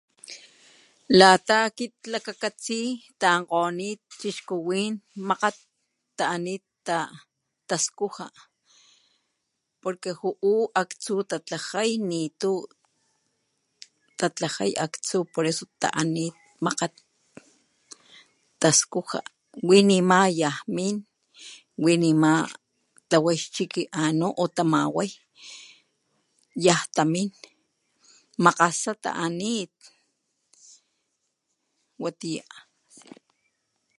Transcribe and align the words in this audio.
Lata 1.19 1.55
akit 1.67 1.93
lakakatsi 2.11 2.79
tankgonit 3.21 3.99
lakchixkuwin 4.09 4.93
makgat 5.27 5.57
taanit 6.17 6.63
taskuja 7.69 8.25
porqu 9.81 10.11
juu 10.19 10.59
aktsu 10.81 11.15
tatlajay 11.29 11.53
lata 11.93 11.99
juu 11.99 12.07
nitu 12.09 12.51
aktsu 12.65 12.69
tatlajay 14.19 14.71
aktsu 14.85 15.17
poreso 15.33 15.65
taanit 15.81 16.35
makgat 16.65 16.93
taskuja 18.61 19.19
winimayan 19.67 20.57
min 20.75 20.95
winima 21.83 22.31
tlawa 23.09 23.31
xchiki 23.41 23.83
anu 24.03 24.27
o 24.41 24.43
tamaway 24.55 25.11
yantamin 26.65 27.29
makgasa 28.43 28.91
taanit 29.05 29.73
watiya. 32.03 32.45